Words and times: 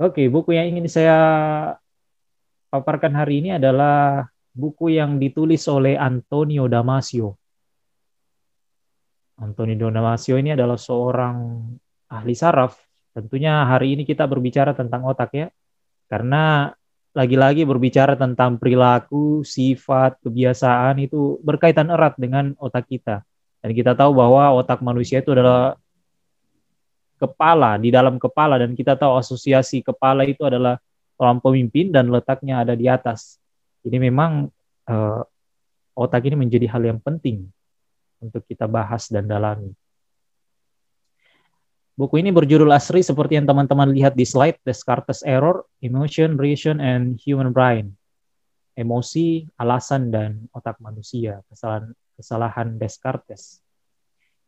Oke, 0.00 0.32
buku 0.32 0.56
yang 0.56 0.72
ingin 0.72 0.88
saya 0.88 1.18
paparkan 2.72 3.12
hari 3.12 3.44
ini 3.44 3.60
adalah 3.60 4.24
buku 4.56 4.96
yang 4.96 5.20
ditulis 5.20 5.60
oleh 5.68 5.92
Antonio 6.00 6.64
Damasio. 6.72 7.36
Antonio 9.36 9.92
Damasio 9.92 10.40
ini 10.40 10.56
adalah 10.56 10.80
seorang 10.80 11.36
ahli 12.08 12.32
saraf. 12.32 12.80
Tentunya 13.12 13.60
hari 13.68 13.92
ini 13.92 14.08
kita 14.08 14.24
berbicara 14.24 14.72
tentang 14.72 15.04
otak 15.04 15.36
ya. 15.36 15.52
Karena 16.08 16.72
lagi-lagi 17.12 17.68
berbicara 17.68 18.16
tentang 18.16 18.56
perilaku, 18.56 19.44
sifat, 19.44 20.16
kebiasaan 20.24 20.96
itu 20.96 21.36
berkaitan 21.44 21.92
erat 21.92 22.16
dengan 22.16 22.56
otak 22.56 22.88
kita. 22.88 23.20
Dan 23.60 23.76
kita 23.76 23.92
tahu 23.92 24.16
bahwa 24.16 24.48
otak 24.56 24.80
manusia 24.80 25.20
itu 25.20 25.36
adalah 25.36 25.76
kepala, 27.20 27.76
di 27.76 27.92
dalam 27.92 28.16
kepala 28.16 28.56
dan 28.56 28.72
kita 28.72 28.96
tahu 28.96 29.20
asosiasi 29.20 29.84
kepala 29.84 30.24
itu 30.24 30.40
adalah 30.48 30.80
orang 31.20 31.36
pemimpin 31.44 31.92
dan 31.92 32.08
letaknya 32.08 32.64
ada 32.64 32.72
di 32.72 32.88
atas. 32.88 33.36
Jadi 33.84 34.00
memang 34.00 34.48
uh, 34.88 35.22
otak 35.92 36.24
ini 36.24 36.40
menjadi 36.40 36.64
hal 36.72 36.82
yang 36.88 37.00
penting 37.00 37.44
untuk 38.24 38.40
kita 38.48 38.64
bahas 38.64 39.12
dan 39.12 39.28
dalami. 39.28 39.76
Buku 42.00 42.16
ini 42.16 42.32
berjudul 42.32 42.72
asri 42.72 43.04
seperti 43.04 43.36
yang 43.36 43.44
teman-teman 43.44 43.92
lihat 43.92 44.16
di 44.16 44.24
slide, 44.24 44.56
Descartes 44.64 45.20
Error, 45.20 45.68
Emotion, 45.84 46.40
Reason, 46.40 46.80
and 46.80 47.20
Human 47.28 47.52
Brain. 47.52 47.92
Emosi, 48.72 49.44
alasan, 49.60 50.08
dan 50.08 50.48
otak 50.56 50.80
manusia, 50.80 51.44
kesalahan, 51.52 51.92
kesalahan 52.16 52.68
Descartes. 52.80 53.60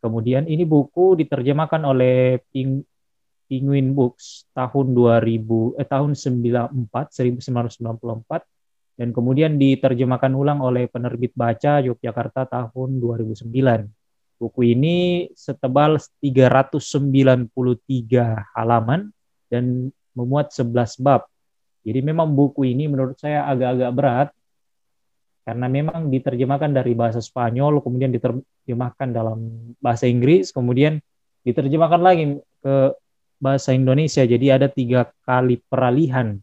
Kemudian 0.03 0.51
ini 0.51 0.67
buku 0.67 1.15
diterjemahkan 1.15 1.79
oleh 1.87 2.43
Ping, 2.51 2.83
Penguin 3.47 3.95
Books 3.95 4.51
tahun 4.51 4.99
2000 4.99 5.79
eh 5.79 5.87
tahun 5.87 6.19
94 6.19 6.91
1994 6.91 8.99
dan 8.99 9.09
kemudian 9.15 9.55
diterjemahkan 9.57 10.35
ulang 10.35 10.59
oleh 10.59 10.91
penerbit 10.91 11.31
Baca 11.39 11.79
Yogyakarta 11.81 12.51
tahun 12.51 12.99
2009. 12.99 13.47
Buku 14.43 14.75
ini 14.75 15.31
setebal 15.39 16.03
393 16.19 17.55
halaman 18.59 19.15
dan 19.47 19.95
memuat 20.19 20.51
11 20.51 20.99
bab. 20.99 21.31
Jadi 21.87 22.03
memang 22.03 22.35
buku 22.35 22.75
ini 22.75 22.91
menurut 22.91 23.15
saya 23.23 23.47
agak-agak 23.47 23.91
berat 23.95 24.29
karena 25.43 25.67
memang 25.67 26.07
diterjemahkan 26.07 26.71
dari 26.71 26.95
bahasa 26.95 27.19
Spanyol, 27.19 27.83
kemudian 27.83 28.15
diterjemahkan 28.15 29.11
dalam 29.11 29.39
bahasa 29.83 30.07
Inggris, 30.07 30.55
kemudian 30.55 31.03
diterjemahkan 31.43 31.99
lagi 31.99 32.39
ke 32.63 32.75
bahasa 33.43 33.75
Indonesia. 33.75 34.23
Jadi 34.23 34.47
ada 34.55 34.71
tiga 34.71 35.11
kali 35.27 35.59
peralihan. 35.67 36.39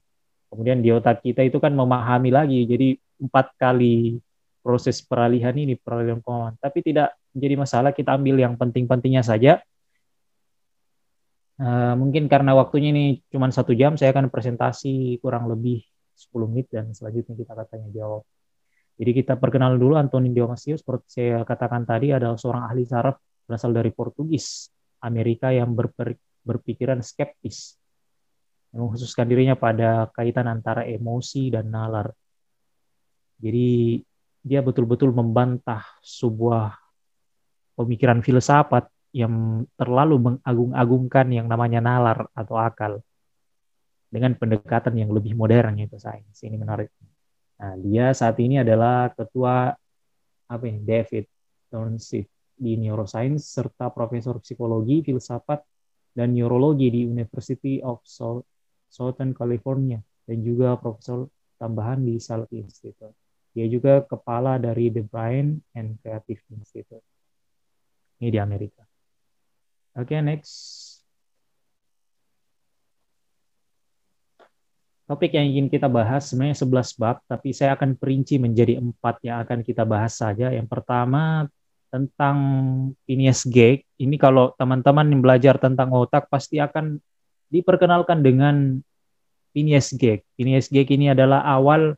Kemudian 0.52 0.84
di 0.84 0.92
otak 0.92 1.24
kita 1.24 1.48
itu 1.48 1.64
kan 1.64 1.72
memahami 1.72 2.28
lagi, 2.34 2.68
jadi 2.68 3.00
empat 3.24 3.56
kali 3.56 4.20
proses 4.60 5.00
peralihan 5.00 5.56
ini, 5.56 5.80
peralihan 5.80 6.20
pemahaman. 6.20 6.60
Tapi 6.60 6.84
tidak 6.84 7.16
menjadi 7.32 7.56
masalah, 7.56 7.92
kita 7.96 8.20
ambil 8.20 8.36
yang 8.36 8.60
penting-pentingnya 8.60 9.24
saja. 9.24 9.64
Uh, 11.60 11.92
mungkin 12.00 12.32
karena 12.32 12.56
waktunya 12.56 12.92
ini 12.92 13.20
cuma 13.32 13.48
satu 13.52 13.72
jam, 13.76 13.96
saya 13.96 14.12
akan 14.12 14.32
presentasi 14.32 15.20
kurang 15.24 15.48
lebih 15.48 15.84
10 16.16 16.52
menit 16.52 16.68
dan 16.72 16.92
selanjutnya 16.92 17.36
kita 17.36 17.54
katanya 17.56 17.90
jawab. 17.96 18.24
Jadi 19.00 19.12
kita 19.16 19.40
perkenal 19.40 19.80
dulu 19.80 19.96
Antoni 19.96 20.36
Diomasio, 20.36 20.76
seperti 20.76 21.24
saya 21.24 21.48
katakan 21.48 21.88
tadi 21.88 22.12
adalah 22.12 22.36
seorang 22.36 22.68
ahli 22.68 22.84
saraf 22.84 23.16
berasal 23.48 23.72
dari 23.72 23.96
Portugis, 23.96 24.68
Amerika 25.00 25.56
yang 25.56 25.72
berper, 25.72 26.20
berpikiran 26.44 27.00
skeptis, 27.00 27.80
yang 28.76 28.84
mengkhususkan 28.84 29.24
dirinya 29.24 29.56
pada 29.56 30.12
kaitan 30.12 30.52
antara 30.52 30.84
emosi 30.84 31.48
dan 31.48 31.72
nalar. 31.72 32.12
Jadi 33.40 34.04
dia 34.44 34.60
betul-betul 34.60 35.16
membantah 35.16 35.88
sebuah 36.04 36.76
pemikiran 37.80 38.20
filsafat 38.20 38.92
yang 39.16 39.64
terlalu 39.80 40.20
mengagung-agungkan 40.20 41.32
yang 41.32 41.48
namanya 41.48 41.80
nalar 41.80 42.28
atau 42.36 42.60
akal 42.60 43.00
dengan 44.12 44.36
pendekatan 44.36 44.94
yang 45.00 45.10
lebih 45.16 45.34
modern 45.40 45.80
yaitu 45.80 45.96
sains. 45.96 46.36
Ini 46.44 46.60
menarik. 46.60 46.92
Nah, 47.60 47.76
dia 47.76 48.16
saat 48.16 48.40
ini 48.40 48.64
adalah 48.64 49.12
ketua 49.12 49.76
apa 50.50 50.64
ini 50.66 50.80
David 50.82 51.28
Thornsif 51.68 52.26
di 52.56 52.76
neuroscience 52.80 53.52
serta 53.52 53.92
profesor 53.92 54.40
psikologi, 54.40 55.04
filsafat 55.04 55.64
dan 56.16 56.36
neurologi 56.36 56.92
di 56.92 57.08
University 57.08 57.84
of 57.84 58.04
Southern 58.90 59.32
California 59.36 60.00
dan 60.28 60.40
juga 60.44 60.76
profesor 60.80 61.28
tambahan 61.60 62.04
di 62.04 62.16
Salk 62.18 62.50
Institute. 62.56 63.16
Dia 63.52 63.68
juga 63.68 64.04
kepala 64.08 64.56
dari 64.56 64.88
The 64.88 65.04
Brain 65.04 65.60
and 65.76 66.00
Creative 66.00 66.42
Institute. 66.56 67.06
Ini 68.20 68.32
di 68.32 68.40
Amerika. 68.40 68.84
Oke, 70.00 70.16
okay, 70.16 70.20
next. 70.24 70.89
Topik 75.10 75.34
yang 75.34 75.50
ingin 75.50 75.74
kita 75.74 75.90
bahas 75.90 76.30
sebenarnya 76.30 76.62
11 76.62 77.02
bab, 77.02 77.18
tapi 77.26 77.50
saya 77.50 77.74
akan 77.74 77.98
perinci 77.98 78.38
menjadi 78.38 78.78
empat 78.78 79.26
yang 79.26 79.42
akan 79.42 79.66
kita 79.66 79.82
bahas 79.82 80.14
saja. 80.14 80.54
Yang 80.54 80.70
pertama 80.70 81.50
tentang 81.90 82.38
Phineas 83.10 83.42
Gage. 83.42 83.90
Ini 83.98 84.16
kalau 84.22 84.54
teman-teman 84.54 85.10
yang 85.10 85.26
belajar 85.26 85.58
tentang 85.58 85.90
otak 85.90 86.30
pasti 86.30 86.62
akan 86.62 87.02
diperkenalkan 87.50 88.22
dengan 88.22 88.78
Phineas 89.50 89.90
Gage. 89.98 90.22
Phineas 90.38 90.70
Gage 90.70 90.94
ini 90.94 91.10
adalah 91.10 91.42
awal 91.42 91.98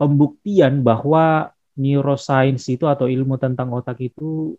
pembuktian 0.00 0.80
bahwa 0.80 1.52
neuroscience 1.76 2.64
itu 2.72 2.88
atau 2.88 3.12
ilmu 3.12 3.36
tentang 3.36 3.68
otak 3.76 4.00
itu 4.00 4.56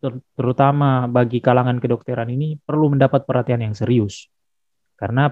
ter 0.00 0.16
terutama 0.32 1.04
bagi 1.04 1.44
kalangan 1.44 1.76
kedokteran 1.76 2.32
ini 2.32 2.56
perlu 2.64 2.96
mendapat 2.96 3.28
perhatian 3.28 3.60
yang 3.60 3.76
serius. 3.76 4.32
Karena 4.96 5.28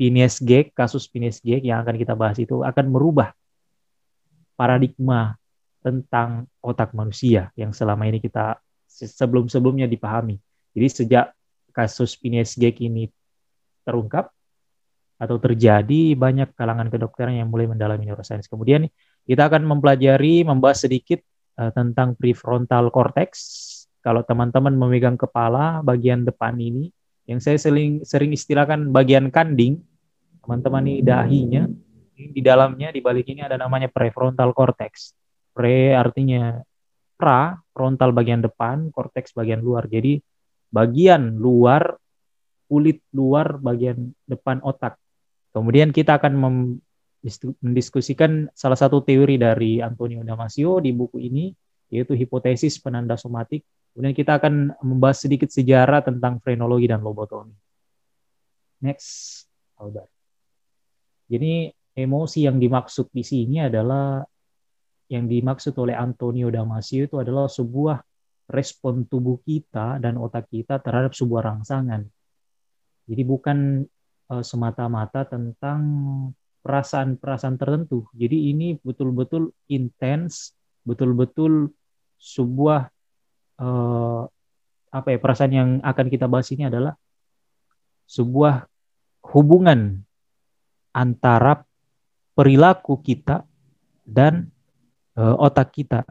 Phineas 0.00 0.40
Gage, 0.40 0.72
kasus 0.72 1.04
Phineas 1.04 1.44
Gage 1.44 1.68
yang 1.68 1.84
akan 1.84 2.00
kita 2.00 2.16
bahas 2.16 2.40
itu 2.40 2.64
akan 2.64 2.88
merubah 2.88 3.36
paradigma 4.56 5.36
tentang 5.84 6.48
otak 6.64 6.96
manusia 6.96 7.52
yang 7.52 7.76
selama 7.76 8.08
ini 8.08 8.16
kita 8.16 8.56
sebelum-sebelumnya 8.88 9.84
dipahami. 9.84 10.40
Jadi 10.72 10.88
sejak 10.88 11.36
kasus 11.76 12.16
Phineas 12.16 12.56
Gage 12.56 12.80
ini 12.80 13.12
terungkap, 13.84 14.32
atau 15.20 15.36
terjadi 15.36 16.16
banyak 16.16 16.56
kalangan 16.56 16.88
kedokteran 16.88 17.36
yang 17.36 17.52
mulai 17.52 17.68
mendalami 17.68 18.08
neuroscience. 18.08 18.48
Kemudian 18.48 18.88
kita 19.28 19.52
akan 19.52 19.68
mempelajari, 19.68 20.48
membahas 20.48 20.88
sedikit 20.88 21.20
uh, 21.60 21.68
tentang 21.76 22.16
prefrontal 22.16 22.88
cortex. 22.88 23.28
Kalau 24.00 24.24
teman-teman 24.24 24.72
memegang 24.72 25.20
kepala 25.20 25.84
bagian 25.84 26.24
depan 26.24 26.56
ini, 26.56 26.88
yang 27.28 27.36
saya 27.36 27.60
sering 27.60 28.00
sering 28.00 28.32
istilahkan 28.32 28.88
bagian 28.88 29.28
kanding, 29.28 29.84
teman-teman 30.44 30.84
ini 30.88 31.00
dahinya, 31.04 31.62
di 32.16 32.40
dalamnya 32.44 32.92
di 32.92 33.00
balik 33.00 33.28
ini 33.32 33.40
ada 33.44 33.56
namanya 33.56 33.88
prefrontal 33.88 34.52
cortex. 34.52 35.16
Pre 35.52 35.96
artinya 35.96 36.60
pra, 37.16 37.56
frontal 37.72 38.12
bagian 38.12 38.44
depan, 38.44 38.92
cortex 38.92 39.32
bagian 39.32 39.60
luar. 39.60 39.88
Jadi 39.88 40.20
bagian 40.70 41.36
luar 41.36 41.96
kulit 42.70 43.02
luar 43.10 43.58
bagian 43.58 44.14
depan 44.30 44.62
otak 44.62 45.00
Kemudian 45.50 45.90
kita 45.90 46.22
akan 46.22 46.38
mendiskusikan 47.62 48.46
salah 48.54 48.78
satu 48.78 49.02
teori 49.02 49.34
dari 49.34 49.82
Antonio 49.82 50.22
Damasio 50.22 50.78
di 50.78 50.94
buku 50.94 51.18
ini, 51.18 51.50
yaitu 51.90 52.14
hipotesis 52.14 52.78
penanda 52.78 53.18
somatik. 53.18 53.66
Kemudian 53.90 54.14
kita 54.14 54.38
akan 54.38 54.78
membahas 54.86 55.26
sedikit 55.26 55.50
sejarah 55.50 56.06
tentang 56.06 56.38
frenologi 56.38 56.86
dan 56.86 57.02
lobotomi. 57.02 57.50
Next, 58.86 59.44
Albert. 59.74 60.19
Jadi 61.30 61.70
emosi 61.94 62.50
yang 62.50 62.58
dimaksud 62.58 63.14
di 63.14 63.22
sini 63.22 63.62
adalah 63.62 64.18
yang 65.10 65.30
dimaksud 65.30 65.74
oleh 65.78 65.94
Antonio 65.94 66.50
Damasio 66.50 67.06
itu 67.06 67.16
adalah 67.22 67.46
sebuah 67.46 68.02
respon 68.50 69.06
tubuh 69.06 69.38
kita 69.46 70.02
dan 70.02 70.18
otak 70.18 70.50
kita 70.50 70.82
terhadap 70.82 71.14
sebuah 71.14 71.54
rangsangan. 71.54 72.02
Jadi 73.06 73.22
bukan 73.22 73.86
uh, 74.30 74.42
semata-mata 74.42 75.26
tentang 75.26 75.80
perasaan-perasaan 76.62 77.56
tertentu. 77.58 78.06
Jadi 78.14 78.50
ini 78.54 78.78
betul-betul 78.82 79.54
intens, 79.70 80.54
betul-betul 80.82 81.70
sebuah 82.18 82.90
uh, 83.58 84.22
apa 84.90 85.08
ya 85.14 85.18
perasaan 85.22 85.52
yang 85.54 85.70
akan 85.86 86.06
kita 86.10 86.26
bahas 86.26 86.50
ini 86.50 86.66
adalah 86.66 86.98
sebuah 88.10 88.66
hubungan 89.30 90.02
antara 90.90 91.62
perilaku 92.34 92.98
kita 93.02 93.46
dan 94.06 94.48
uh, 95.18 95.36
otak 95.38 95.74
kita 95.74 96.02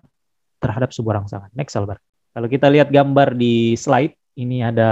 terhadap 0.60 0.92
sebuah 0.92 1.24
rangsangan. 1.24 1.52
Next, 1.56 1.76
Albert. 1.76 2.04
Kalau 2.36 2.48
kita 2.48 2.70
lihat 2.70 2.94
gambar 2.94 3.36
di 3.36 3.74
slide, 3.76 4.16
ini 4.38 4.64
ada 4.64 4.92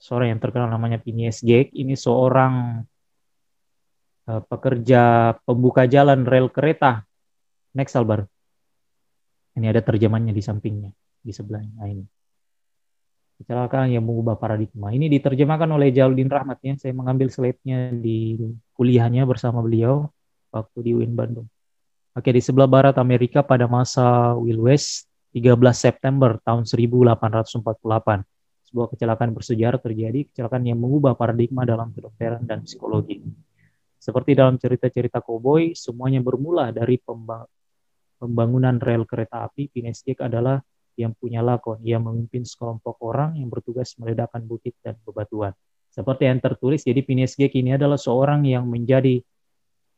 seorang 0.00 0.32
yang 0.32 0.40
terkenal 0.40 0.70
namanya 0.72 0.96
Phineas 1.02 1.44
Gage. 1.44 1.74
Ini 1.76 1.92
seorang 1.98 2.84
uh, 4.30 4.42
pekerja 4.48 5.34
pembuka 5.44 5.84
jalan 5.84 6.24
rel 6.24 6.48
kereta. 6.48 7.04
Next 7.76 7.94
Albar. 7.94 8.26
Ini 9.54 9.66
ada 9.70 9.82
terjemahannya 9.82 10.32
di 10.32 10.42
sampingnya, 10.42 10.90
di 11.20 11.32
sebelahnya. 11.34 11.74
Nah, 11.76 11.88
ini. 11.90 12.19
Kecelakaan 13.40 13.88
yang 13.88 14.04
mengubah 14.04 14.36
paradigma. 14.36 14.92
Ini 14.92 15.08
diterjemahkan 15.08 15.64
oleh 15.72 15.88
Jaludin 15.96 16.28
Rahmat 16.28 16.60
ya. 16.60 16.76
Saya 16.76 16.92
mengambil 16.92 17.32
slide-nya 17.32 17.88
di 17.96 18.36
kuliahnya 18.76 19.24
bersama 19.24 19.64
beliau 19.64 20.12
waktu 20.52 20.78
di 20.84 20.90
UIN 20.92 21.16
Bandung. 21.16 21.48
Oke, 22.12 22.36
di 22.36 22.44
sebelah 22.44 22.68
barat 22.68 23.00
Amerika 23.00 23.40
pada 23.40 23.64
masa 23.64 24.36
Will 24.36 24.60
West 24.60 25.08
13 25.32 25.56
September 25.72 26.36
tahun 26.44 26.68
1848 26.68 28.28
sebuah 28.70 28.86
kecelakaan 28.92 29.32
bersejarah 29.34 29.80
terjadi, 29.82 30.28
kecelakaan 30.30 30.62
yang 30.68 30.78
mengubah 30.78 31.16
paradigma 31.16 31.64
dalam 31.64 31.90
kedokteran 31.96 32.44
dan 32.44 32.62
psikologi. 32.62 33.24
Seperti 33.96 34.36
dalam 34.36 34.60
cerita-cerita 34.60 35.24
koboi, 35.24 35.72
semuanya 35.72 36.20
bermula 36.20 36.70
dari 36.70 37.00
pembangunan 38.20 38.76
rel 38.78 39.08
kereta 39.08 39.48
api. 39.48 39.70
Pinesiek 39.72 40.22
adalah 40.22 40.60
yang 41.00 41.16
punya 41.16 41.40
lakon. 41.40 41.80
Ia 41.80 41.96
memimpin 41.96 42.44
sekelompok 42.44 43.00
orang 43.00 43.40
yang 43.40 43.48
bertugas 43.48 43.96
meledakkan 43.96 44.44
bukit 44.44 44.76
dan 44.84 45.00
bebatuan. 45.02 45.56
Seperti 45.90 46.28
yang 46.28 46.38
tertulis, 46.38 46.86
jadi 46.86 47.02
Pinesiek 47.02 47.50
ini 47.56 47.74
adalah 47.74 47.98
seorang 47.98 48.46
yang 48.46 48.68
menjadi 48.68 49.18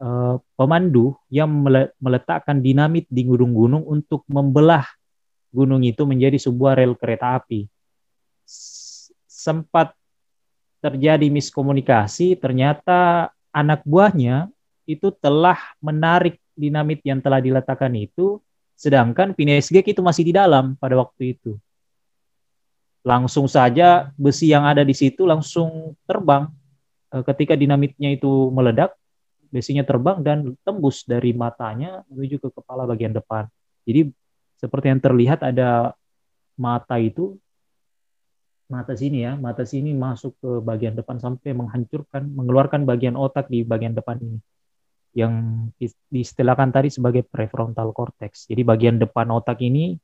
uh, 0.01 0.41
pemandu 0.57 1.19
yang 1.29 1.53
meletakkan 2.01 2.65
dinamit 2.65 3.05
di 3.13 3.29
gunung-gunung 3.29 3.85
untuk 3.85 4.25
membelah 4.31 4.89
gunung 5.53 5.85
itu 5.85 6.09
menjadi 6.09 6.41
sebuah 6.41 6.81
rel 6.81 6.97
kereta 6.97 7.37
api 7.37 7.69
sempat 9.43 9.93
terjadi 10.83 11.27
miskomunikasi, 11.31 12.39
ternyata 12.39 13.31
anak 13.55 13.83
buahnya 13.87 14.51
itu 14.87 15.15
telah 15.19 15.59
menarik 15.79 16.39
dinamit 16.59 17.03
yang 17.07 17.23
telah 17.23 17.39
diletakkan 17.39 17.95
itu, 17.95 18.43
sedangkan 18.83 19.31
PNSG 19.39 19.95
itu 19.95 20.03
masih 20.03 20.27
di 20.27 20.35
dalam 20.35 20.75
pada 20.75 20.99
waktu 20.99 21.39
itu. 21.39 21.55
Langsung 23.07 23.47
saja 23.47 24.11
besi 24.19 24.51
yang 24.51 24.67
ada 24.67 24.83
di 24.83 24.91
situ 24.91 25.23
langsung 25.23 25.95
terbang. 26.03 26.51
E, 27.15 27.23
ketika 27.31 27.55
dinamitnya 27.55 28.11
itu 28.11 28.51
meledak, 28.51 28.99
besinya 29.55 29.87
terbang 29.87 30.19
dan 30.27 30.59
tembus 30.67 31.07
dari 31.07 31.31
matanya 31.31 32.03
menuju 32.11 32.43
ke 32.43 32.49
kepala 32.51 32.83
bagian 32.83 33.15
depan. 33.15 33.47
Jadi 33.87 34.11
seperti 34.59 34.91
yang 34.91 34.99
terlihat 34.99 35.47
ada 35.47 35.95
mata 36.59 36.99
itu 36.99 37.39
mata 38.67 38.99
sini 38.99 39.23
ya, 39.23 39.39
mata 39.39 39.63
sini 39.63 39.95
masuk 39.95 40.35
ke 40.43 40.51
bagian 40.59 40.99
depan 40.99 41.23
sampai 41.23 41.55
menghancurkan, 41.55 42.27
mengeluarkan 42.35 42.83
bagian 42.83 43.15
otak 43.15 43.47
di 43.47 43.63
bagian 43.63 43.95
depan 43.95 44.19
ini 44.19 44.43
yang 45.13 45.69
diistilahkan 46.09 46.73
tadi 46.73 46.89
sebagai 46.89 47.23
prefrontal 47.25 47.93
cortex. 47.93 48.49
Jadi 48.49 48.65
bagian 48.65 48.97
depan 48.97 49.29
otak 49.29 49.61
ini 49.61 49.97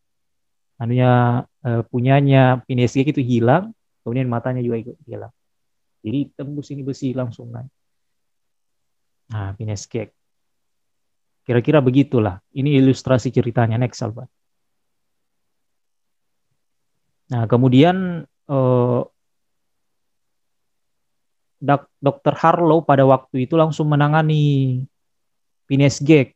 anunya 0.78 1.42
uh, 1.42 1.82
punyanya 1.88 2.62
Pinesic 2.62 3.10
itu 3.10 3.24
hilang, 3.24 3.74
kemudian 4.04 4.28
matanya 4.30 4.62
juga 4.62 4.78
ikut 4.84 4.96
hilang. 5.08 5.32
Jadi 6.04 6.30
tembus 6.38 6.70
ini 6.70 6.86
besi 6.86 7.10
langsung 7.16 7.50
naik. 7.50 7.72
Nah, 9.32 9.52
Pinesic. 9.58 10.14
Kira-kira 11.42 11.80
begitulah. 11.80 12.44
Ini 12.52 12.78
ilustrasi 12.78 13.32
ceritanya 13.32 13.80
next 13.80 14.04
Alba. 14.04 14.28
Nah, 17.28 17.44
kemudian 17.48 18.24
uh, 18.48 19.00
dokter 21.98 22.34
Harlow 22.38 22.86
pada 22.86 23.02
waktu 23.04 23.48
itu 23.48 23.58
langsung 23.58 23.90
menangani 23.90 24.84
Pines 25.68 26.00
Gag. 26.00 26.32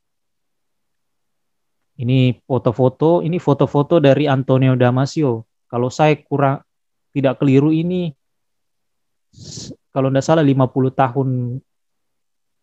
Ini 1.96 2.36
foto-foto, 2.44 3.24
ini 3.24 3.40
foto-foto 3.40 3.96
dari 3.96 4.28
Antonio 4.28 4.76
Damasio. 4.76 5.48
Kalau 5.68 5.88
saya 5.88 6.12
kurang 6.20 6.60
tidak 7.12 7.40
keliru 7.40 7.72
ini 7.72 8.12
kalau 9.92 10.08
tidak 10.08 10.24
salah 10.24 10.44
50 10.44 10.92
tahun 10.92 11.28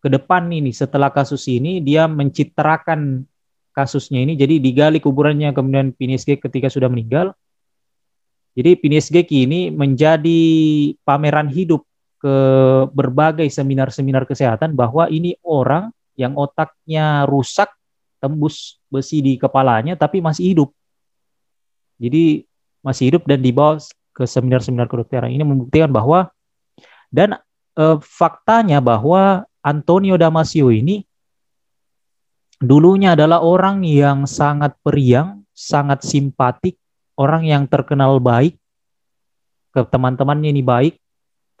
ke 0.00 0.08
depan 0.10 0.50
ini 0.50 0.70
setelah 0.70 1.10
kasus 1.10 1.46
ini 1.50 1.82
dia 1.82 2.06
mencitrakan 2.10 3.26
kasusnya 3.70 4.22
ini 4.22 4.34
jadi 4.34 4.58
digali 4.58 4.98
kuburannya 4.98 5.54
kemudian 5.54 5.94
Pinesge 5.94 6.38
ketika 6.38 6.66
sudah 6.66 6.90
meninggal 6.90 7.34
jadi 8.58 8.74
PNSG 8.74 9.30
ini 9.30 9.70
menjadi 9.70 10.42
pameran 11.06 11.46
hidup 11.46 11.86
ke 12.18 12.34
berbagai 12.90 13.46
seminar-seminar 13.46 14.26
kesehatan 14.26 14.74
bahwa 14.74 15.06
ini 15.06 15.38
orang 15.46 15.94
yang 16.20 16.36
otaknya 16.36 17.24
rusak, 17.24 17.72
tembus 18.20 18.76
besi 18.92 19.24
di 19.24 19.40
kepalanya 19.40 19.96
tapi 19.96 20.20
masih 20.20 20.52
hidup. 20.52 20.70
Jadi 21.96 22.44
masih 22.84 23.12
hidup 23.12 23.24
dan 23.24 23.40
dibawa 23.40 23.80
ke 24.12 24.28
seminar-seminar 24.28 24.84
kedokteran. 24.84 25.32
Ini 25.32 25.40
membuktikan 25.40 25.88
bahwa 25.88 26.28
dan 27.08 27.40
e, 27.72 27.84
faktanya 28.04 28.84
bahwa 28.84 29.48
Antonio 29.64 30.20
Damasio 30.20 30.68
ini 30.68 31.04
dulunya 32.60 33.16
adalah 33.16 33.40
orang 33.40 33.80
yang 33.84 34.28
sangat 34.28 34.76
periang, 34.84 35.44
sangat 35.56 36.04
simpatik, 36.04 36.76
orang 37.16 37.48
yang 37.48 37.64
terkenal 37.64 38.20
baik, 38.20 38.60
ke 39.72 39.80
teman-temannya 39.84 40.52
ini 40.52 40.64
baik, 40.64 40.94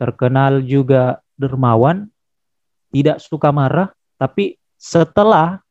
terkenal 0.00 0.64
juga 0.64 1.20
dermawan, 1.36 2.08
tidak 2.92 3.20
suka 3.20 3.52
marah, 3.52 3.92
tapi 4.20 4.60
setelah 4.76 5.64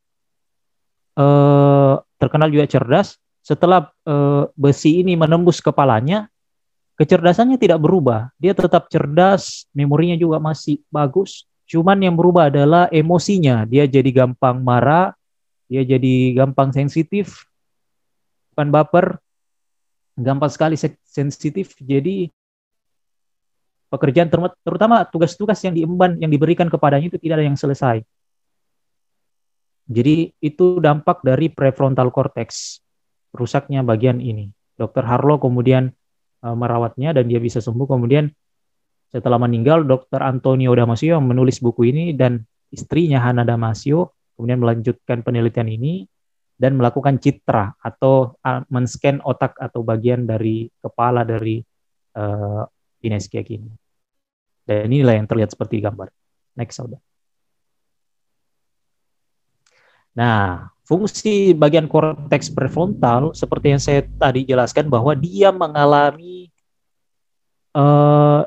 eh, 1.13 1.95
terkenal 2.17 2.49
juga 2.49 2.65
cerdas, 2.65 3.21
setelah 3.45 3.93
eh, 4.09 4.49
besi 4.57 5.05
ini 5.05 5.13
menembus 5.13 5.61
kepalanya, 5.61 6.25
kecerdasannya 6.97 7.61
tidak 7.61 7.77
berubah. 7.77 8.33
Dia 8.41 8.57
tetap 8.57 8.89
cerdas, 8.89 9.69
memorinya 9.69 10.17
juga 10.17 10.41
masih 10.41 10.81
bagus. 10.89 11.45
Cuman 11.69 12.01
yang 12.01 12.17
berubah 12.17 12.49
adalah 12.49 12.89
emosinya. 12.89 13.69
Dia 13.69 13.85
jadi 13.85 14.09
gampang 14.09 14.57
marah, 14.65 15.13
dia 15.69 15.85
jadi 15.85 16.33
gampang 16.33 16.73
sensitif, 16.73 17.45
bukan 18.51 18.73
baper, 18.73 19.21
gampang 20.17 20.49
sekali 20.49 20.73
sensitif. 21.05 21.77
Jadi 21.77 22.33
pekerjaan 23.93 24.29
terutama 24.65 25.05
tugas-tugas 25.05 25.61
yang 25.61 25.77
diemban 25.77 26.17
yang 26.17 26.29
diberikan 26.29 26.65
kepadanya 26.69 27.13
itu 27.13 27.21
tidak 27.21 27.37
ada 27.37 27.45
yang 27.45 27.57
selesai. 27.57 28.01
Jadi 29.89 30.29
itu 30.37 30.77
dampak 30.77 31.25
dari 31.25 31.49
prefrontal 31.49 32.13
cortex 32.13 32.77
rusaknya 33.33 33.81
bagian 33.81 34.21
ini. 34.21 34.53
Dokter 34.77 35.01
Harlow 35.01 35.41
kemudian 35.41 35.89
uh, 36.45 36.53
merawatnya 36.53 37.17
dan 37.17 37.25
dia 37.25 37.41
bisa 37.41 37.57
sembuh. 37.57 37.89
Kemudian 37.89 38.29
setelah 39.09 39.41
meninggal, 39.41 39.89
Dokter 39.89 40.21
Antonio 40.21 40.69
Damasio 40.77 41.17
menulis 41.17 41.57
buku 41.57 41.89
ini 41.89 42.13
dan 42.13 42.45
istrinya 42.69 43.25
Hana 43.25 43.41
Damasio 43.41 44.13
kemudian 44.37 44.61
melanjutkan 44.61 45.25
penelitian 45.25 45.67
ini 45.67 46.05
dan 46.55 46.77
melakukan 46.77 47.17
citra 47.17 47.75
atau 47.81 48.37
uh, 48.45 48.61
men-scan 48.69 49.25
otak 49.25 49.57
atau 49.57 49.81
bagian 49.81 50.29
dari 50.29 50.69
kepala 50.77 51.25
dari 51.25 51.59
uh, 52.13 52.63
Ines 53.01 53.25
ini. 53.31 53.71
Dan 54.69 54.85
inilah 54.91 55.17
yang 55.17 55.25
terlihat 55.25 55.49
seperti 55.55 55.81
gambar. 55.81 56.13
Next, 56.53 56.77
saudara. 56.77 57.08
Nah, 60.19 60.67
fungsi 60.83 61.55
bagian 61.55 61.87
korteks 61.87 62.51
prefrontal 62.51 63.31
seperti 63.31 63.71
yang 63.71 63.79
saya 63.79 64.03
tadi 64.03 64.43
jelaskan 64.43 64.91
bahwa 64.91 65.15
dia 65.15 65.47
mengalami 65.55 66.51
uh, 67.71 68.43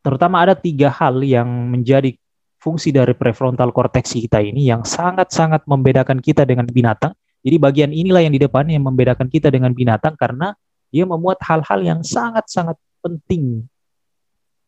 terutama 0.00 0.40
ada 0.40 0.56
tiga 0.56 0.88
hal 0.88 1.20
yang 1.20 1.44
menjadi 1.68 2.16
fungsi 2.56 2.88
dari 2.88 3.12
prefrontal 3.12 3.68
cortex 3.68 4.16
kita 4.16 4.40
ini 4.40 4.72
yang 4.72 4.80
sangat-sangat 4.80 5.68
membedakan 5.68 6.24
kita 6.24 6.48
dengan 6.48 6.64
binatang. 6.64 7.12
Jadi 7.42 7.56
bagian 7.60 7.90
inilah 7.92 8.24
yang 8.24 8.32
di 8.32 8.40
depan 8.40 8.64
yang 8.72 8.86
membedakan 8.86 9.28
kita 9.28 9.52
dengan 9.52 9.76
binatang 9.76 10.16
karena 10.16 10.56
dia 10.88 11.04
memuat 11.04 11.42
hal-hal 11.44 11.84
yang 11.84 12.00
sangat-sangat 12.00 12.80
penting 13.04 13.66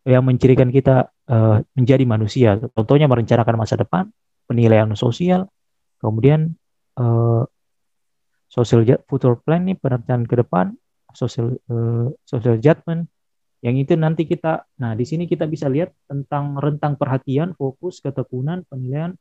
yang 0.05 0.21
mencirikan 0.21 0.69
kita 0.69 1.09
uh, 1.33 1.65
menjadi 1.73 2.05
manusia. 2.05 2.61
Contohnya 2.77 3.09
merencanakan 3.09 3.55
masa 3.57 3.79
depan, 3.79 4.11
penilaian 4.45 4.91
sosial, 4.99 5.49
kemudian 6.05 6.53
uh, 7.01 7.49
social 8.53 8.85
future 9.09 9.41
plan 9.41 9.65
nih 9.65 9.81
perencanaan 9.81 10.29
ke 10.29 10.37
depan, 10.37 10.77
social 11.17 11.57
uh, 11.73 12.13
social 12.29 12.61
judgment, 12.61 13.09
yang 13.65 13.81
itu 13.81 13.97
nanti 13.97 14.29
kita, 14.29 14.69
nah 14.77 14.93
di 14.93 15.09
sini 15.09 15.25
kita 15.25 15.49
bisa 15.49 15.73
lihat 15.73 15.97
tentang 16.05 16.61
rentang 16.61 17.01
perhatian, 17.01 17.57
fokus, 17.57 18.05
ketekunan, 18.05 18.69
penilaian, 18.69 19.17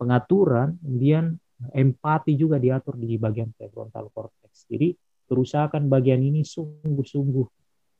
pengaturan, 0.00 0.80
kemudian 0.80 1.36
empati 1.76 2.32
juga 2.40 2.56
diatur 2.56 2.96
di 2.96 3.20
bagian 3.20 3.52
prefrontal 3.52 4.08
cortex. 4.08 4.64
Jadi 4.72 4.96
kerusakan 5.28 5.92
bagian 5.92 6.24
ini 6.24 6.40
sungguh-sungguh 6.40 7.46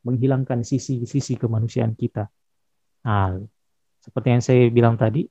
menghilangkan 0.09 0.64
sisi-sisi 0.64 1.37
kemanusiaan 1.37 1.93
kita. 1.93 2.28
Nah, 3.04 3.37
seperti 4.00 4.28
yang 4.33 4.43
saya 4.45 4.64
bilang 4.73 4.97
tadi, 4.97 5.28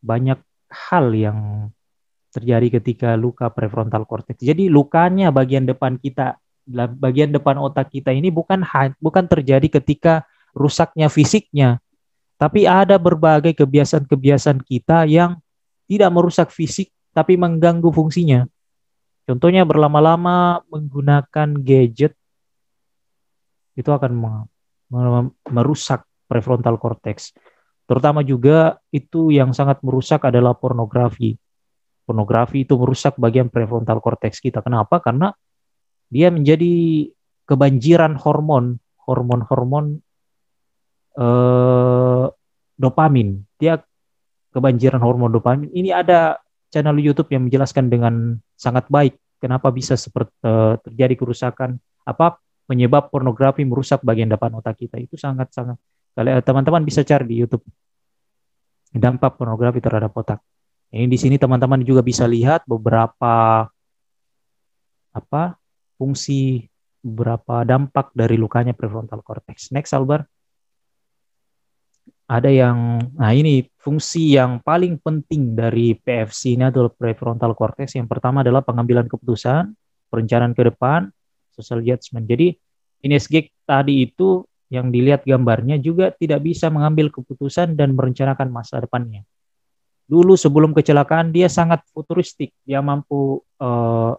banyak 0.00 0.40
hal 0.72 1.12
yang 1.12 1.68
terjadi 2.30 2.80
ketika 2.80 3.18
luka 3.18 3.50
prefrontal 3.50 4.06
cortex. 4.06 4.38
Jadi 4.38 4.70
lukanya 4.70 5.34
bagian 5.34 5.66
depan 5.66 5.98
kita, 5.98 6.38
bagian 6.98 7.34
depan 7.34 7.58
otak 7.58 7.90
kita 7.90 8.14
ini 8.14 8.30
bukan 8.30 8.62
bukan 9.02 9.24
terjadi 9.26 9.82
ketika 9.82 10.22
rusaknya 10.54 11.10
fisiknya, 11.10 11.82
tapi 12.38 12.64
ada 12.64 12.96
berbagai 12.96 13.52
kebiasaan-kebiasaan 13.58 14.62
kita 14.62 15.04
yang 15.10 15.42
tidak 15.90 16.10
merusak 16.14 16.48
fisik 16.54 16.94
tapi 17.10 17.34
mengganggu 17.34 17.90
fungsinya. 17.90 18.46
Contohnya 19.26 19.66
berlama-lama 19.66 20.62
menggunakan 20.70 21.54
gadget 21.62 22.14
itu 23.74 23.90
akan 23.90 24.10
merusak 25.50 26.06
prefrontal 26.26 26.78
cortex. 26.78 27.34
Terutama 27.86 28.22
juga 28.22 28.78
itu 28.94 29.34
yang 29.34 29.50
sangat 29.50 29.82
merusak 29.82 30.22
adalah 30.26 30.54
pornografi. 30.54 31.34
Pornografi 32.10 32.66
itu 32.66 32.74
merusak 32.74 33.14
bagian 33.22 33.46
prefrontal 33.46 34.02
cortex 34.02 34.42
kita. 34.42 34.66
Kenapa? 34.66 34.98
Karena 34.98 35.30
dia 36.10 36.34
menjadi 36.34 37.06
kebanjiran 37.46 38.18
hormon, 38.18 38.82
hormon-hormon 39.06 40.02
eh, 41.14 42.26
dopamin. 42.74 43.46
Dia 43.62 43.78
kebanjiran 44.50 44.98
hormon 44.98 45.30
dopamin. 45.30 45.70
Ini 45.70 45.94
ada 45.94 46.42
channel 46.74 46.98
YouTube 46.98 47.30
yang 47.30 47.46
menjelaskan 47.46 47.86
dengan 47.86 48.38
sangat 48.58 48.90
baik 48.90 49.18
kenapa 49.42 49.74
bisa 49.74 49.98
seperti 49.98 50.30
uh, 50.46 50.78
terjadi 50.78 51.18
kerusakan 51.18 51.80
apa 52.06 52.38
penyebab 52.70 53.10
pornografi 53.10 53.66
merusak 53.66 54.04
bagian 54.06 54.30
depan 54.30 54.54
otak 54.54 54.78
kita 54.78 55.02
itu 55.02 55.18
sangat-sangat 55.18 55.74
kalian 56.14 56.44
teman-teman 56.46 56.86
bisa 56.86 57.02
cari 57.02 57.26
di 57.26 57.36
YouTube 57.42 57.66
dampak 58.94 59.38
pornografi 59.38 59.78
terhadap 59.82 60.14
otak. 60.14 60.42
Ini 60.90 61.06
di 61.06 61.18
sini 61.18 61.38
teman-teman 61.38 61.86
juga 61.86 62.02
bisa 62.02 62.26
lihat 62.26 62.66
beberapa 62.66 63.66
apa 65.14 65.42
fungsi 65.94 66.66
beberapa 66.98 67.62
dampak 67.62 68.10
dari 68.10 68.34
lukanya 68.34 68.74
prefrontal 68.74 69.22
cortex. 69.22 69.70
Next 69.70 69.94
Albert. 69.94 70.26
Ada 72.30 72.50
yang 72.50 73.02
nah 73.18 73.34
ini 73.34 73.66
fungsi 73.78 74.34
yang 74.38 74.62
paling 74.62 74.98
penting 75.02 75.54
dari 75.54 75.94
PFC 75.98 76.58
ini 76.58 76.66
adalah 76.66 76.90
prefrontal 76.90 77.54
cortex. 77.54 77.94
Yang 77.94 78.10
pertama 78.10 78.42
adalah 78.42 78.62
pengambilan 78.62 79.06
keputusan 79.06 79.70
perencanaan 80.10 80.54
ke 80.58 80.74
depan 80.74 81.10
social 81.54 81.82
judgment. 81.86 82.26
Jadi 82.26 82.54
Inesgek 83.06 83.54
tadi 83.62 84.10
itu 84.10 84.42
yang 84.70 84.90
dilihat 84.90 85.22
gambarnya 85.22 85.78
juga 85.78 86.10
tidak 86.14 86.46
bisa 86.46 86.66
mengambil 86.70 87.10
keputusan 87.14 87.74
dan 87.78 87.94
merencanakan 87.94 88.50
masa 88.50 88.78
depannya 88.82 89.26
dulu 90.10 90.34
sebelum 90.34 90.74
kecelakaan 90.74 91.30
dia 91.30 91.46
sangat 91.46 91.86
futuristik 91.94 92.50
dia 92.66 92.82
mampu 92.82 93.46
uh, 93.62 94.18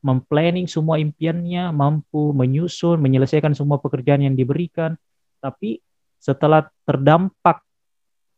memplanning 0.00 0.64
semua 0.64 0.96
impiannya 0.96 1.68
mampu 1.76 2.32
menyusun 2.32 2.96
menyelesaikan 2.96 3.52
semua 3.52 3.76
pekerjaan 3.76 4.24
yang 4.24 4.32
diberikan 4.32 4.96
tapi 5.44 5.84
setelah 6.22 6.70
terdampak 6.86 7.66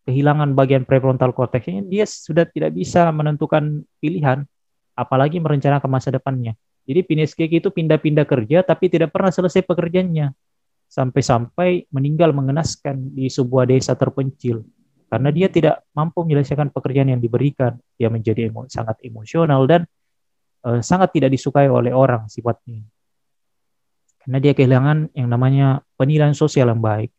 kehilangan 0.08 0.52
bagian 0.52 0.84
prefrontal 0.84 1.32
cortexnya, 1.32 1.84
dia 1.84 2.04
sudah 2.04 2.44
tidak 2.48 2.76
bisa 2.76 3.08
menentukan 3.12 3.84
pilihan, 4.00 4.44
apalagi 4.92 5.40
merencanakan 5.40 5.88
masa 5.88 6.12
depannya. 6.12 6.56
Jadi 6.84 7.00
Pineskek 7.04 7.48
itu 7.48 7.72
pindah-pindah 7.72 8.28
kerja, 8.28 8.60
tapi 8.60 8.92
tidak 8.92 9.12
pernah 9.12 9.32
selesai 9.32 9.64
pekerjaannya. 9.64 10.32
Sampai-sampai 10.88 11.88
meninggal 11.88 12.36
mengenaskan 12.36 13.16
di 13.16 13.32
sebuah 13.32 13.64
desa 13.68 13.96
terpencil. 13.96 14.64
Karena 15.14 15.30
dia 15.30 15.46
tidak 15.46 15.86
mampu 15.94 16.26
menyelesaikan 16.26 16.74
pekerjaan 16.74 17.14
yang 17.14 17.22
diberikan. 17.22 17.78
Dia 17.94 18.10
menjadi 18.10 18.50
emo 18.50 18.66
sangat 18.66 18.98
emosional 19.06 19.62
dan 19.70 19.86
uh, 20.66 20.82
sangat 20.82 21.14
tidak 21.14 21.30
disukai 21.30 21.70
oleh 21.70 21.94
orang 21.94 22.26
sifatnya. 22.26 22.82
Karena 24.26 24.42
dia 24.42 24.58
kehilangan 24.58 25.14
yang 25.14 25.30
namanya 25.30 25.86
penilaian 25.94 26.34
sosial 26.34 26.66
yang 26.66 26.82
baik. 26.82 27.14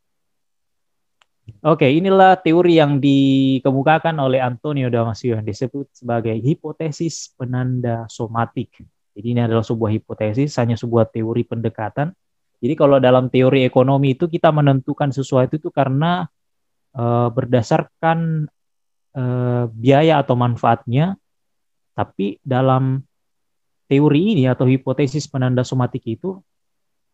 Oke, 1.64 1.88
inilah 1.88 2.36
teori 2.36 2.84
yang 2.84 3.00
dikemukakan 3.00 4.20
oleh 4.20 4.44
Antonio 4.44 4.92
Damasio 4.92 5.40
yang 5.40 5.48
disebut 5.48 5.88
sebagai 5.96 6.36
hipotesis 6.36 7.32
penanda 7.40 8.04
somatik. 8.12 8.76
Jadi 9.16 9.28
ini 9.32 9.40
adalah 9.40 9.64
sebuah 9.64 9.96
hipotesis, 9.96 10.52
hanya 10.60 10.76
sebuah 10.76 11.08
teori 11.16 11.48
pendekatan. 11.48 12.12
Jadi 12.60 12.74
kalau 12.76 13.00
dalam 13.00 13.32
teori 13.32 13.64
ekonomi 13.64 14.20
itu 14.20 14.28
kita 14.28 14.52
menentukan 14.52 15.16
sesuatu 15.16 15.56
itu 15.56 15.72
karena 15.72 16.28
uh, 16.96 17.30
berdasarkan 17.30 18.48
uh, 19.14 19.68
biaya 19.70 20.24
atau 20.24 20.34
manfaatnya. 20.40 21.20
Tapi 21.96 22.44
dalam 22.44 23.00
teori 23.86 24.36
ini 24.36 24.44
atau 24.50 24.66
hipotesis 24.66 25.30
penanda 25.30 25.62
somatik 25.62 26.04
itu 26.10 26.42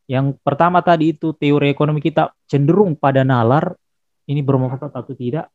yang 0.08 0.36
pertama 0.44 0.84
tadi 0.84 1.16
itu 1.16 1.36
teori 1.36 1.72
ekonomi 1.72 2.04
kita 2.04 2.32
cenderung 2.48 2.96
pada 2.96 3.24
nalar 3.24 3.76
ini 4.28 4.40
bermanfaat 4.44 4.92
atau 4.92 5.14
tidak 5.14 5.52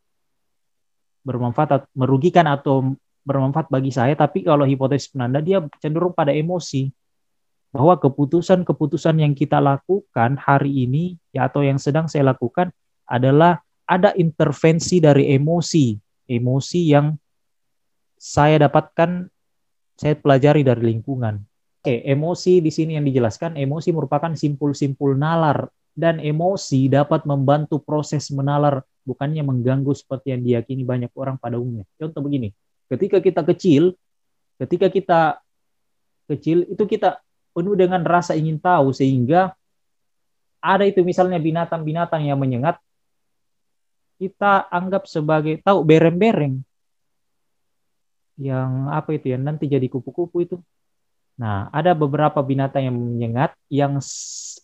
bermanfaat 1.26 1.90
merugikan 1.96 2.46
atau 2.46 2.94
bermanfaat 3.26 3.66
bagi 3.66 3.90
saya 3.90 4.14
tapi 4.14 4.46
kalau 4.46 4.62
hipotesis 4.62 5.10
penanda 5.10 5.42
dia 5.42 5.58
cenderung 5.82 6.14
pada 6.14 6.30
emosi 6.30 6.92
bahwa 7.74 7.98
keputusan-keputusan 7.98 9.18
yang 9.18 9.34
kita 9.34 9.58
lakukan 9.58 10.38
hari 10.38 10.86
ini 10.86 11.18
ya 11.34 11.50
atau 11.50 11.66
yang 11.66 11.76
sedang 11.76 12.06
saya 12.06 12.30
lakukan 12.30 12.70
adalah 13.04 13.60
ada 13.86 14.12
intervensi 14.18 14.98
dari 14.98 15.32
emosi 15.34 15.94
emosi 16.26 16.80
yang 16.90 17.14
saya 18.18 18.66
dapatkan 18.66 19.30
saya 19.96 20.14
pelajari 20.18 20.66
dari 20.66 20.92
lingkungan 20.92 21.38
oke 21.82 21.94
emosi 22.02 22.60
di 22.60 22.70
sini 22.74 22.98
yang 22.98 23.06
dijelaskan 23.06 23.56
emosi 23.56 23.94
merupakan 23.94 24.34
simpul-simpul 24.34 25.14
nalar 25.14 25.70
dan 25.96 26.20
emosi 26.20 26.92
dapat 26.92 27.24
membantu 27.24 27.80
proses 27.80 28.28
menalar 28.28 28.84
bukannya 29.08 29.40
mengganggu 29.40 29.96
seperti 29.96 30.36
yang 30.36 30.44
diyakini 30.44 30.84
banyak 30.84 31.08
orang 31.16 31.40
pada 31.40 31.56
umumnya. 31.56 31.88
Contoh 31.96 32.20
begini, 32.20 32.52
ketika 32.92 33.22
kita 33.22 33.40
kecil, 33.46 33.96
ketika 34.60 34.92
kita 34.92 35.20
kecil 36.28 36.68
itu 36.68 36.84
kita 36.84 37.22
penuh 37.56 37.72
dengan 37.72 38.04
rasa 38.04 38.36
ingin 38.36 38.60
tahu 38.60 38.92
sehingga 38.92 39.56
ada 40.60 40.84
itu 40.84 41.00
misalnya 41.06 41.38
binatang-binatang 41.38 42.26
yang 42.26 42.36
menyengat 42.36 42.76
kita 44.16 44.68
anggap 44.72 45.04
sebagai 45.08 45.60
tahu 45.60 45.84
bereng-bereng. 45.84 46.60
Yang 48.36 48.70
apa 48.92 49.08
itu 49.16 49.26
ya 49.32 49.38
nanti 49.40 49.64
jadi 49.68 49.88
kupu-kupu 49.88 50.44
itu. 50.44 50.56
Nah, 51.36 51.68
ada 51.68 51.92
beberapa 51.92 52.40
binatang 52.40 52.88
yang 52.88 52.96
menyengat 52.96 53.52
yang 53.68 54.00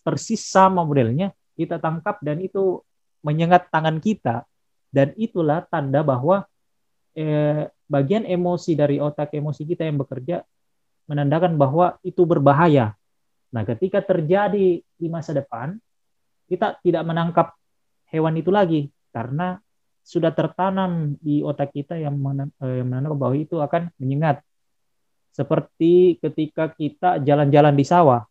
persis 0.01 0.41
sama 0.41 0.81
modelnya 0.81 1.29
kita 1.53 1.77
tangkap 1.77 2.17
dan 2.25 2.41
itu 2.41 2.81
menyengat 3.21 3.69
tangan 3.69 4.01
kita. 4.01 4.45
Dan 4.93 5.13
itulah 5.17 5.65
tanda 5.69 6.05
bahwa 6.05 6.45
eh, 7.17 7.69
bagian 7.89 8.25
emosi 8.25 8.77
dari 8.77 9.01
otak 9.01 9.33
emosi 9.33 9.65
kita 9.65 9.85
yang 9.85 10.01
bekerja 10.01 10.45
menandakan 11.09 11.57
bahwa 11.57 11.97
itu 12.05 12.25
berbahaya. 12.25 12.93
Nah, 13.53 13.61
ketika 13.65 14.01
terjadi 14.01 14.81
di 14.81 15.07
masa 15.09 15.33
depan, 15.33 15.77
kita 16.49 16.77
tidak 16.81 17.03
menangkap 17.05 17.53
hewan 18.09 18.37
itu 18.37 18.49
lagi 18.53 18.81
karena 19.13 19.61
sudah 20.03 20.35
tertanam 20.35 21.15
di 21.23 21.39
otak 21.39 21.71
kita 21.71 21.95
yang 21.95 22.19
eh, 22.59 22.83
menandakan 22.83 23.15
bahwa 23.15 23.35
itu 23.39 23.61
akan 23.63 23.87
menyengat 23.95 24.43
seperti 25.33 26.21
ketika 26.21 26.69
kita 26.69 27.17
jalan-jalan 27.23 27.73
di 27.73 27.85
sawah. 27.87 28.21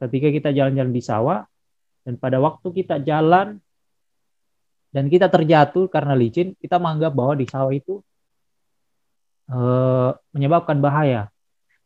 Ketika 0.00 0.32
kita 0.32 0.48
jalan-jalan 0.50 0.90
di 0.90 1.02
sawah 1.04 1.44
dan 2.02 2.18
pada 2.18 2.42
waktu 2.42 2.66
kita 2.72 2.98
jalan 3.02 3.60
dan 4.90 5.04
kita 5.06 5.30
terjatuh 5.30 5.86
karena 5.86 6.16
licin, 6.16 6.58
kita 6.58 6.80
menganggap 6.80 7.12
bahwa 7.14 7.34
di 7.38 7.46
sawah 7.46 7.70
itu 7.70 8.02
e, 9.46 9.60
menyebabkan 10.34 10.82
bahaya. 10.82 11.30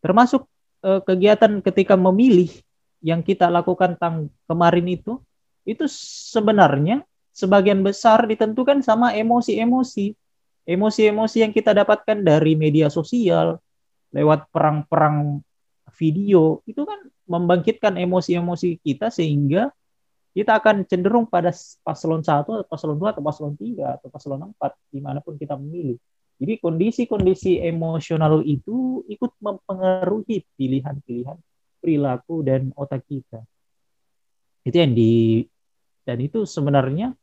Termasuk 0.01 0.49
e, 0.81 1.05
kegiatan 1.05 1.61
ketika 1.61 1.95
memilih 1.95 2.49
yang 3.05 3.21
kita 3.21 3.53
lakukan 3.53 4.01
tang 4.01 4.33
kemarin 4.49 4.87
itu, 4.89 5.21
itu 5.69 5.85
sebenarnya 6.33 7.05
sebagian 7.37 7.85
besar 7.85 8.25
ditentukan 8.25 8.81
sama 8.81 9.13
emosi-emosi. 9.13 10.17
Emosi-emosi 10.67 11.45
yang 11.45 11.53
kita 11.55 11.77
dapatkan 11.77 12.25
dari 12.25 12.59
media 12.59 12.91
sosial, 12.91 13.61
lewat 14.11 14.49
perang-perang 14.51 15.45
video 15.95 16.65
itu 16.67 16.83
kan 16.83 16.99
membangkitkan 17.29 17.95
emosi-emosi 18.01 18.83
kita 18.83 19.13
sehingga 19.13 19.71
kita 20.35 20.59
akan 20.59 20.85
cenderung 20.85 21.25
pada 21.29 21.55
paslon 21.81 22.21
satu 22.21 22.61
atau 22.61 22.67
paslon 22.67 22.97
dua 22.99 23.15
atau 23.15 23.23
paslon 23.25 23.55
tiga 23.57 23.97
atau 23.97 24.09
paslon 24.11 24.53
empat 24.53 24.75
di 24.91 25.01
mana 25.01 25.21
pun 25.21 25.39
kita 25.39 25.55
memilih. 25.57 25.97
Jadi 26.37 26.61
kondisi-kondisi 26.61 27.65
emosional 27.65 28.45
itu 28.45 29.01
ikut 29.09 29.33
mempengaruhi 29.41 30.45
pilihan-pilihan 30.61 31.39
perilaku 31.81 32.45
dan 32.45 32.75
otak 32.77 33.09
kita. 33.09 33.41
Itu 34.67 34.77
yang 34.77 34.93
di 34.93 35.41
dan 36.05 36.21
itu 36.21 36.45
sebenarnya 36.45 37.17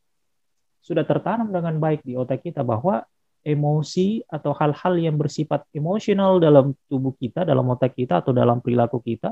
sudah 0.83 1.07
tertanam 1.07 1.47
dengan 1.47 1.79
baik 1.79 2.03
di 2.03 2.19
otak 2.19 2.43
kita 2.43 2.59
bahwa 2.59 3.07
emosi 3.43 4.23
atau 4.27 4.51
hal-hal 4.51 4.99
yang 4.99 5.15
bersifat 5.15 5.63
emosional 5.71 6.43
dalam 6.43 6.75
tubuh 6.91 7.15
kita, 7.15 7.47
dalam 7.47 7.63
otak 7.71 7.95
kita 7.95 8.19
atau 8.19 8.35
dalam 8.35 8.59
perilaku 8.59 8.99
kita 8.99 9.31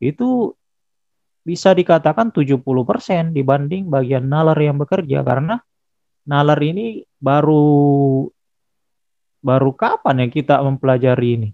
itu 0.00 0.56
bisa 1.44 1.72
dikatakan 1.72 2.32
70% 2.32 3.32
dibanding 3.32 3.88
bagian 3.88 4.28
nalar 4.28 4.56
yang 4.60 4.76
bekerja 4.76 5.24
karena 5.24 5.60
nalar 6.24 6.60
ini 6.60 7.04
baru 7.16 8.28
baru 9.40 9.72
kapan 9.72 10.24
ya 10.24 10.26
kita 10.28 10.60
mempelajari 10.60 11.28
ini. 11.40 11.50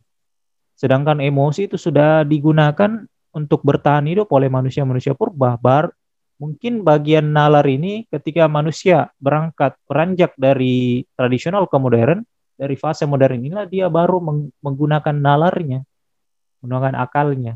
Sedangkan 0.75 1.23
emosi 1.23 1.71
itu 1.71 1.78
sudah 1.78 2.26
digunakan 2.26 3.06
untuk 3.30 3.62
bertahan 3.62 4.11
hidup 4.11 4.28
oleh 4.35 4.50
manusia-manusia 4.50 5.14
purba. 5.14 5.56
Bar, 5.56 5.95
mungkin 6.37 6.85
bagian 6.85 7.33
nalar 7.33 7.64
ini 7.64 8.05
ketika 8.12 8.45
manusia 8.47 9.09
berangkat 9.16 9.76
beranjak 9.88 10.37
dari 10.37 11.05
tradisional 11.16 11.64
ke 11.69 11.76
modern, 11.81 12.25
dari 12.57 12.76
fase 12.76 13.05
modern 13.09 13.40
inilah 13.40 13.69
dia 13.69 13.88
baru 13.88 14.21
menggunakan 14.61 15.16
nalarnya, 15.16 15.85
menggunakan 16.61 16.95
akalnya. 17.00 17.55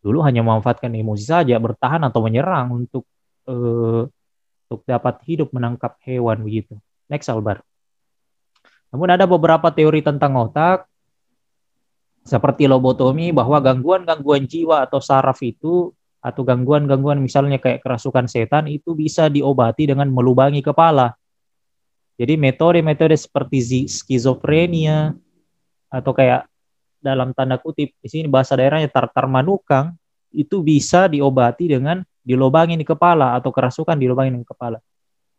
Dulu 0.00 0.24
hanya 0.24 0.40
memanfaatkan 0.40 0.92
emosi 0.96 1.24
saja, 1.28 1.60
bertahan 1.60 2.00
atau 2.08 2.24
menyerang 2.24 2.72
untuk 2.72 3.04
uh, 3.48 4.08
untuk 4.70 4.80
dapat 4.88 5.20
hidup 5.28 5.52
menangkap 5.52 6.00
hewan 6.08 6.40
begitu. 6.40 6.80
Next 7.10 7.28
Albar. 7.28 7.60
Namun 8.90 9.08
ada 9.12 9.28
beberapa 9.28 9.68
teori 9.70 10.00
tentang 10.00 10.34
otak 10.40 10.88
seperti 12.24 12.68
lobotomi 12.68 13.32
bahwa 13.32 13.58
gangguan-gangguan 13.58 14.44
jiwa 14.44 14.84
atau 14.84 15.00
saraf 15.00 15.40
itu 15.40 15.90
atau 16.20 16.44
gangguan-gangguan 16.44 17.16
misalnya 17.16 17.56
kayak 17.56 17.80
kerasukan 17.80 18.28
setan 18.28 18.68
itu 18.68 18.92
bisa 18.92 19.32
diobati 19.32 19.88
dengan 19.88 20.12
melubangi 20.12 20.60
kepala. 20.60 21.16
Jadi 22.20 22.36
metode-metode 22.36 23.16
seperti 23.16 23.88
skizofrenia 23.88 25.16
atau 25.88 26.12
kayak 26.12 26.44
dalam 27.00 27.32
tanda 27.32 27.56
kutip 27.56 27.96
di 27.96 28.08
sini 28.12 28.28
bahasa 28.28 28.52
daerahnya 28.52 28.92
tartar 28.92 29.24
manukang 29.24 29.96
itu 30.28 30.60
bisa 30.60 31.08
diobati 31.08 31.72
dengan 31.72 32.04
dilubangin 32.20 32.76
di 32.76 32.84
kepala 32.84 33.40
atau 33.40 33.48
kerasukan 33.48 33.96
dilubangin 33.96 34.36
di 34.36 34.44
kepala. 34.44 34.76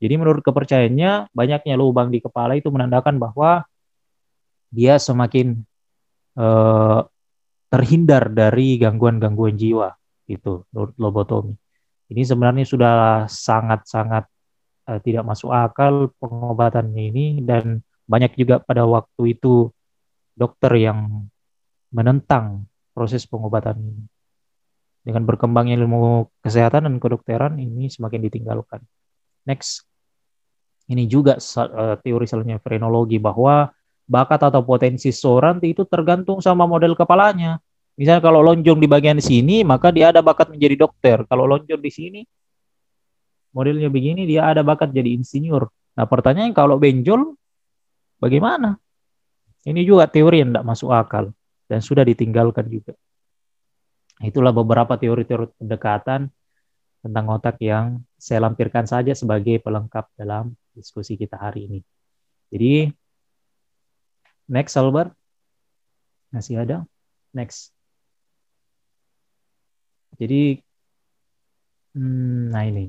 Jadi 0.02 0.18
menurut 0.18 0.42
kepercayaannya 0.42 1.30
banyaknya 1.30 1.78
lubang 1.78 2.10
di 2.10 2.18
kepala 2.18 2.58
itu 2.58 2.74
menandakan 2.74 3.22
bahwa 3.22 3.62
dia 4.74 4.98
semakin 4.98 5.62
uh, 6.42 7.06
terhindar 7.70 8.34
dari 8.34 8.82
gangguan-gangguan 8.82 9.62
jiwa 9.62 10.01
itu 10.40 10.64
lobotomi. 10.74 11.56
Ini 12.12 12.22
sebenarnya 12.28 12.68
sudah 12.68 12.96
sangat-sangat 13.28 14.28
uh, 14.92 15.00
tidak 15.00 15.24
masuk 15.24 15.52
akal 15.52 16.12
pengobatannya 16.20 17.04
ini 17.12 17.26
dan 17.44 17.80
banyak 18.08 18.36
juga 18.36 18.60
pada 18.60 18.84
waktu 18.84 19.40
itu 19.40 19.72
dokter 20.36 20.72
yang 20.76 21.28
menentang 21.92 22.68
proses 22.92 23.24
pengobatan 23.24 23.80
ini. 23.80 24.04
Dengan 25.02 25.26
berkembangnya 25.26 25.80
ilmu 25.82 26.30
kesehatan 26.46 26.86
dan 26.86 26.96
kedokteran 27.02 27.58
ini 27.58 27.90
semakin 27.90 28.22
ditinggalkan. 28.28 28.84
Next. 29.48 29.88
Ini 30.92 31.08
juga 31.08 31.40
uh, 31.40 31.96
teori 32.04 32.28
selanjutnya 32.28 32.60
frenologi 32.60 33.16
bahwa 33.16 33.72
bakat 34.12 34.52
atau 34.52 34.60
potensi 34.60 35.08
seorang 35.16 35.64
itu 35.64 35.88
tergantung 35.88 36.44
sama 36.44 36.68
model 36.68 37.00
kepalanya. 37.00 37.64
Misalnya 38.00 38.24
kalau 38.24 38.40
lonjong 38.42 38.80
di 38.80 38.88
bagian 38.88 39.20
sini, 39.20 39.62
maka 39.68 39.92
dia 39.92 40.10
ada 40.10 40.24
bakat 40.24 40.52
menjadi 40.52 40.88
dokter. 40.88 41.28
Kalau 41.28 41.44
lonjong 41.46 41.82
di 41.82 41.92
sini, 41.92 42.22
modelnya 43.52 43.92
begini, 43.92 44.24
dia 44.24 44.48
ada 44.48 44.64
bakat 44.64 44.96
jadi 44.96 45.12
insinyur. 45.12 45.68
Nah 46.00 46.06
pertanyaan 46.08 46.56
kalau 46.56 46.80
benjol, 46.80 47.36
bagaimana? 48.18 48.80
Ini 49.62 49.86
juga 49.86 50.10
teori 50.10 50.42
yang 50.42 50.56
tidak 50.56 50.66
masuk 50.66 50.90
akal 50.90 51.36
dan 51.70 51.80
sudah 51.84 52.02
ditinggalkan 52.02 52.66
juga. 52.66 52.98
Itulah 54.22 54.54
beberapa 54.54 54.98
teori-teori 54.98 55.58
pendekatan 55.58 56.30
tentang 57.02 57.26
otak 57.34 57.58
yang 57.62 58.02
saya 58.18 58.46
lampirkan 58.46 58.86
saja 58.86 59.14
sebagai 59.18 59.58
pelengkap 59.62 60.10
dalam 60.18 60.54
diskusi 60.78 61.18
kita 61.18 61.38
hari 61.38 61.66
ini. 61.70 61.80
Jadi 62.54 62.94
next 64.50 64.78
Albert 64.78 65.14
masih 66.30 66.62
ada 66.62 66.86
next. 67.34 67.81
Jadi 70.22 70.62
hmm, 71.98 72.54
nah 72.54 72.62
ini 72.62 72.86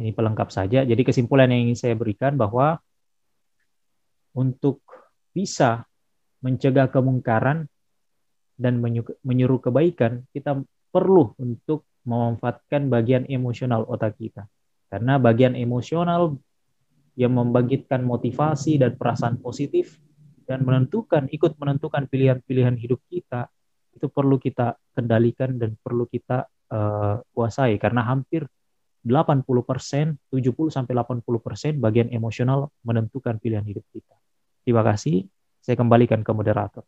ini 0.00 0.10
pelengkap 0.10 0.48
saja. 0.48 0.82
Jadi 0.82 1.02
kesimpulan 1.04 1.52
yang 1.52 1.68
ingin 1.70 1.78
saya 1.78 1.94
berikan 1.94 2.34
bahwa 2.34 2.80
untuk 4.34 4.82
bisa 5.30 5.86
mencegah 6.42 6.90
kemungkaran 6.90 7.70
dan 8.58 8.82
menyuruh 9.22 9.60
kebaikan, 9.62 10.26
kita 10.34 10.58
perlu 10.90 11.34
untuk 11.38 11.86
memanfaatkan 12.06 12.90
bagian 12.90 13.26
emosional 13.30 13.86
otak 13.86 14.18
kita. 14.18 14.46
Karena 14.90 15.18
bagian 15.18 15.54
emosional 15.58 16.38
yang 17.14 17.34
membangkitkan 17.34 18.02
motivasi 18.02 18.78
dan 18.78 18.98
perasaan 18.98 19.38
positif 19.38 19.98
dan 20.44 20.66
menentukan 20.66 21.30
ikut 21.30 21.54
menentukan 21.56 22.10
pilihan-pilihan 22.10 22.74
hidup 22.78 23.00
kita 23.06 23.48
itu 23.94 24.06
perlu 24.10 24.36
kita 24.42 24.74
kendalikan 24.92 25.54
dan 25.56 25.78
perlu 25.78 26.04
kita 26.10 26.50
uh, 26.70 27.22
kuasai 27.32 27.78
karena 27.78 28.02
hampir 28.02 28.44
80%, 29.04 29.44
70 29.44 30.72
sampai 30.72 30.92
80% 30.96 31.76
bagian 31.76 32.08
emosional 32.08 32.72
menentukan 32.82 33.36
pilihan 33.36 33.62
hidup 33.62 33.84
kita. 33.92 34.16
Terima 34.64 34.80
kasih. 34.80 35.28
Saya 35.60 35.76
kembalikan 35.76 36.24
ke 36.24 36.32
moderator. 36.32 36.84